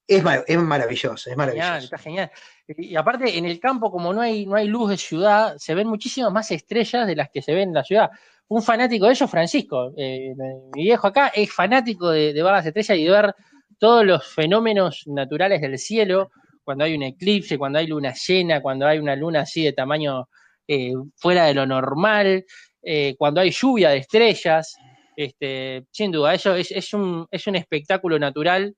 [0.07, 1.67] Es, mar- es maravilloso, es maravilloso.
[1.67, 2.31] Genial, está genial.
[2.67, 5.87] Y, aparte, en el campo, como no hay, no hay luz de ciudad, se ven
[5.87, 8.09] muchísimas más estrellas de las que se ven en la ciudad.
[8.49, 10.33] Un fanático de ellos, Francisco, eh,
[10.75, 13.35] mi viejo acá, es fanático de, de ver las estrellas y de ver
[13.79, 16.31] todos los fenómenos naturales del cielo,
[16.63, 20.27] cuando hay un eclipse, cuando hay luna llena, cuando hay una luna así de tamaño
[20.67, 22.45] eh, fuera de lo normal,
[22.83, 24.75] eh, cuando hay lluvia de estrellas.
[25.23, 28.75] Este, sin duda, eso es, un, es un espectáculo natural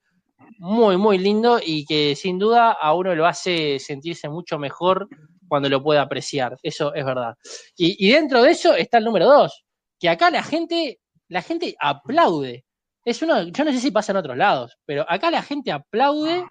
[0.58, 5.08] muy, muy lindo y que sin duda a uno lo hace sentirse mucho mejor
[5.48, 6.58] cuando lo puede apreciar.
[6.62, 7.36] Eso es verdad.
[7.78, 9.64] Y, y dentro de eso está el número dos,
[10.00, 12.66] que acá la gente, la gente aplaude.
[13.06, 16.44] Es uno, yo no sé si pasa en otros lados, pero acá la gente aplaude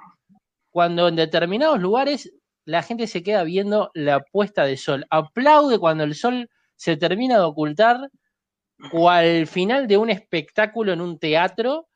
[0.70, 2.32] cuando en determinados lugares
[2.64, 5.06] la gente se queda viendo la puesta de sol.
[5.10, 8.08] Aplaude cuando el sol se termina de ocultar
[8.92, 11.88] o al final de un espectáculo en un teatro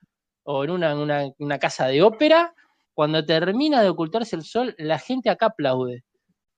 [0.44, 2.55] o en una, una- una casa de ópera,
[2.94, 6.05] cuando termina de ocultarse el sol, la gente acá aplaude.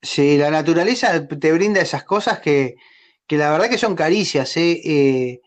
[0.02, 2.76] Sí, la naturaleza te brinda esas cosas que,
[3.26, 4.80] que la verdad que son caricias, ¿eh?
[4.84, 5.40] Eh,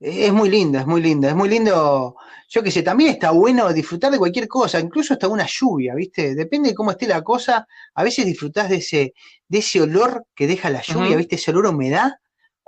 [0.00, 2.14] es muy linda, es muy linda, es muy lindo,
[2.48, 6.36] yo qué sé, también está bueno disfrutar de cualquier cosa, incluso hasta una lluvia, ¿viste?
[6.36, 9.14] Depende de cómo esté la cosa, a veces disfrutás de ese,
[9.48, 11.16] de ese olor que deja la lluvia.
[11.16, 11.34] ¿viste?
[11.34, 12.12] Ese olor a humedad,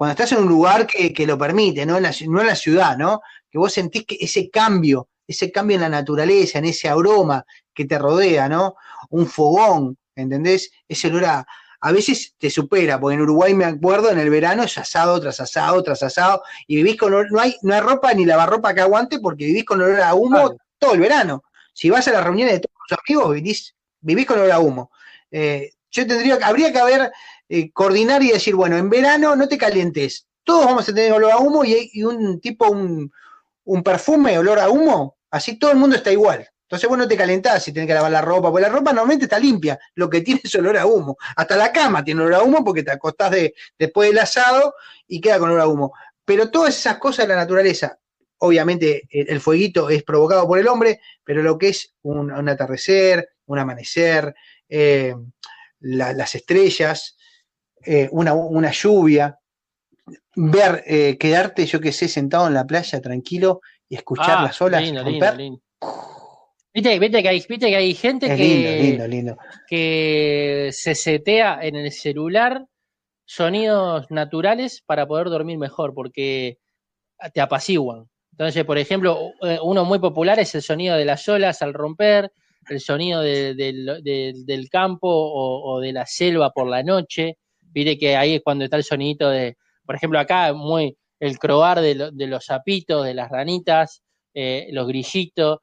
[0.00, 1.98] cuando estás en un lugar que, que lo permite, ¿no?
[1.98, 3.20] En la, no en la ciudad, ¿no?
[3.50, 7.84] Que vos sentís que ese cambio, ese cambio en la naturaleza, en ese aroma que
[7.84, 8.76] te rodea, ¿no?
[9.10, 10.70] Un fogón, ¿entendés?
[10.88, 11.46] Ese olor a,
[11.82, 15.38] a veces te supera, porque en Uruguay me acuerdo, en el verano es asado tras
[15.38, 18.80] asado tras asado, y vivís con olor- no hay, no hay ropa ni lavarropa que
[18.80, 21.44] aguante porque vivís con olor a humo todo el verano.
[21.74, 24.90] Si vas a las reuniones de todos tus amigos, vivís, vivís con olor a humo.
[25.30, 27.12] Eh, yo tendría, habría que haber,
[27.50, 31.32] eh, coordinar y decir, bueno, en verano no te calientes, todos vamos a tener olor
[31.32, 33.12] a humo y, y un tipo, un,
[33.64, 36.48] un perfume, olor a humo, así todo el mundo está igual.
[36.62, 39.24] Entonces vos no te calentás si tenés que lavar la ropa, porque la ropa normalmente
[39.24, 41.16] está limpia, lo que tiene es olor a humo.
[41.34, 44.74] Hasta la cama tiene olor a humo porque te acostás de, después del asado
[45.08, 45.92] y queda con olor a humo.
[46.24, 47.98] Pero todas esas cosas de la naturaleza,
[48.38, 53.58] obviamente el, fueguito es provocado por el hombre, pero lo que es un, atardecer, un
[53.58, 54.32] amanecer,
[54.68, 55.12] eh,
[55.80, 57.16] la- las estrellas,
[57.84, 59.38] eh, una, una lluvia,
[60.36, 64.60] ver, eh, quedarte, yo que sé, sentado en la playa tranquilo y escuchar Ah, las
[64.62, 65.40] olas lindo, lindo, romper.
[65.40, 65.60] lindo.
[66.72, 68.26] Viste, viste que hay, viste que hay gente
[69.68, 72.64] que, se setea en el celular
[73.24, 76.58] sonidos naturales para poder dormir mejor, porque
[77.34, 78.08] te apaciguan.
[78.32, 82.32] Entonces, por ejemplo, eh, uno muy popular es el sonido de las olas al romper,
[82.68, 87.36] el sonido de- del- campo o, o de la selva por la noche.
[87.72, 89.56] Viste que ahí es cuando está el sonidito de,
[89.86, 94.02] por ejemplo, acá muy el croar de, lo- de los sapitos, de las ranitas,
[94.34, 95.58] eh, los grillitos.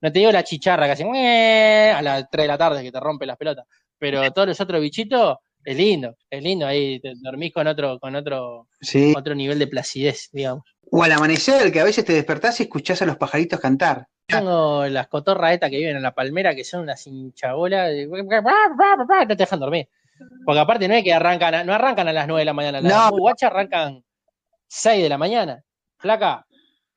[0.00, 2.92] No te digo la chicharra que hace "Mue", a las 3 de la tarde que
[2.92, 3.66] te rompe las pelotas.
[3.98, 6.66] Pero todos los otros bichitos, es lindo, es lindo.
[6.66, 9.14] Ahí te dormís con otro, con otro, Sí.
[9.16, 10.64] otro nivel de placidez, digamos.
[10.90, 14.06] O al amanecer, que a veces te despertás y escuchás a los pajaritos cantar.
[14.26, 17.90] Tengo las cotorras estas que viven en la palmera que son unas hinchabolas.
[18.08, 19.88] No te dejan dormir.
[20.44, 22.80] Porque aparte no es que arrancan, a- no arrancan a las 9 de la mañana.
[22.80, 23.18] Las No.
[23.18, 24.02] guachas arrancan
[24.66, 25.62] 6 de la mañana.
[25.98, 26.44] Flaca,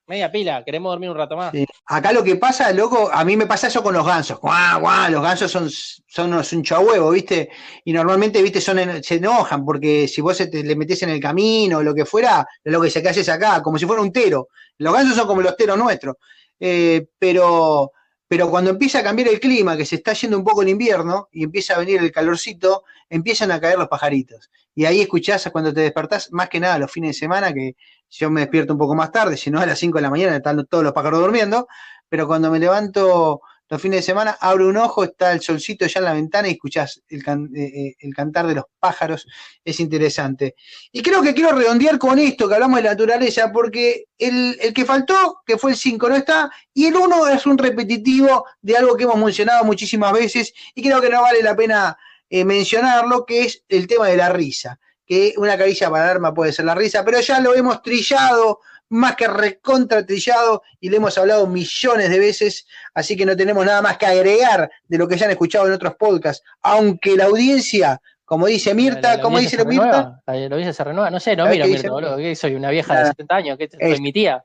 [0.07, 1.51] media pila, queremos dormir un rato más.
[1.51, 1.65] Sí.
[1.85, 4.39] Acá lo que pasa, loco, a mí me pasa eso con los gansos.
[4.39, 7.49] Guau, guau, los gansos son, son unos un huevo, ¿viste?
[7.83, 8.59] Y normalmente, ¿viste?
[8.61, 11.83] Son en- se enojan porque si vos se te, le metés en el camino o
[11.83, 13.61] lo que fuera, lo que ¿qué haces acá?
[13.61, 14.47] Como si fuera un tero.
[14.79, 16.15] Los gansos son como los teros nuestros.
[16.59, 17.91] Eh, pero,
[18.27, 21.29] pero cuando empieza a cambiar el clima, que se está yendo un poco el invierno
[21.31, 24.49] y empieza a venir el calorcito, empiezan a caer los pajaritos.
[24.75, 27.75] Y ahí escuchás cuando te despertás, más que nada los fines de semana, que
[28.09, 30.35] yo me despierto un poco más tarde, si no a las 5 de la mañana
[30.35, 31.67] están todos los pájaros durmiendo,
[32.07, 35.99] pero cuando me levanto los fines de semana, abro un ojo, está el solcito ya
[35.99, 39.27] en la ventana y escuchás el, can- eh, eh, el cantar de los pájaros,
[39.63, 40.55] es interesante.
[40.91, 44.73] Y creo que quiero redondear con esto que hablamos de la naturaleza, porque el, el
[44.73, 48.75] que faltó, que fue el 5, no está, y el 1 es un repetitivo de
[48.77, 51.97] algo que hemos mencionado muchísimas veces y creo que no vale la pena
[52.29, 56.35] eh, mencionarlo, que es el tema de la risa que una caricia para el arma
[56.35, 58.59] puede ser la risa, pero ya lo hemos trillado,
[58.89, 63.65] más que recontra trillado, y le hemos hablado millones de veces, así que no tenemos
[63.65, 67.25] nada más que agregar de lo que ya han escuchado en otros podcasts, aunque la
[67.25, 71.09] audiencia, como dice Mirta, La- como dice se Mirta, La audiencia se renueva.
[71.09, 72.17] No sé, no ¿Sabés miro Mirta, boludo.
[72.17, 73.11] ¿Qué soy una vieja de Nada.
[73.11, 73.57] 70 años.
[73.57, 74.43] ¿Qué soy Es- mi tía?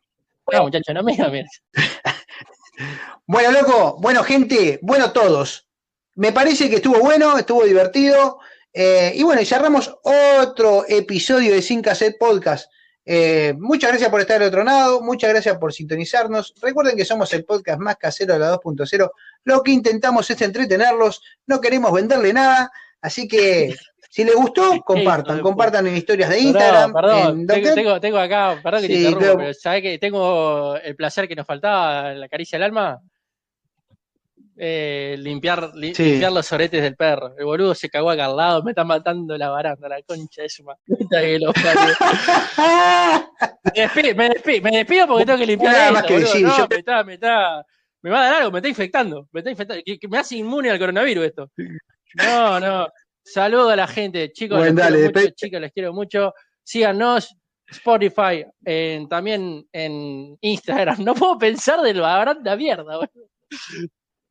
[0.52, 1.50] No, muchacho, no miro Mirta.
[3.26, 5.66] Bueno, loco, bueno, gente, bueno todos.
[6.16, 8.38] Me parece que estuvo bueno, estuvo divertido.
[8.72, 12.68] eh, y bueno, y cerramos otro episodio de Sin Cassette Podcast.
[13.06, 16.54] Eh, muchas gracias por estar del otro lado, muchas gracias por sintonizarnos.
[16.60, 19.10] Recuerden que somos el podcast más casero de la 2.0.
[19.44, 22.70] Lo que intentamos es entretenerlos, no queremos venderle nada.
[23.02, 23.74] Así que
[24.10, 26.92] si les gustó, compartan, compartan en historias de Instagram.
[26.94, 29.98] perdón, en tengo, tengo, tengo acá, perdón que te Sí, interrumpa, pero- pero ¿sabés que
[29.98, 33.00] tengo el placer que nos faltaba, la caricia del alma?
[34.56, 36.04] Eh, limpiar, li- Sí.
[36.12, 37.34] limpiar los oretes del perro.
[37.36, 40.48] El boludo se cagó acá al lado, me está matando la baranda, la concha de
[40.48, 40.64] su
[41.10, 41.52] que lo.
[43.74, 46.28] Me despido, me despido, me despido porque tengo que limpiar Nada esto, más que boludo.
[46.28, 47.66] decir, No, yo- me está, me está,
[48.02, 50.36] me va a dar algo, me está infectando, me está infectando, que, que me hace
[50.36, 51.50] inmune al coronavirus esto.
[52.16, 52.86] No, no.
[53.24, 56.34] Saludo a la gente, chicos, Bueno, les dale, quiero mucho, chicos, les quiero mucho.
[56.62, 57.34] Síganos,
[57.66, 58.44] Spotify,
[59.08, 60.98] también en Instagram.
[61.04, 63.28] No puedo pensar de la baranda mierda, boludo.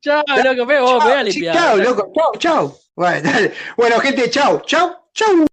[0.03, 1.55] Chao, loco, ve vos, ve a limpiar.
[1.55, 2.77] Chao, loco, chao, chao.
[2.97, 3.53] Dale.
[3.77, 5.45] bueno, gente, chao, chao, chao.